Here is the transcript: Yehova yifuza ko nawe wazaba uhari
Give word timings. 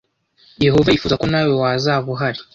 Yehova 0.65 0.89
yifuza 0.91 1.19
ko 1.21 1.25
nawe 1.31 1.51
wazaba 1.61 2.05
uhari 2.13 2.39